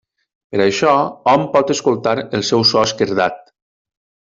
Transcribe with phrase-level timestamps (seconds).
[0.53, 0.93] Per això
[1.33, 3.41] hom pot escoltar el seu so esquerdat.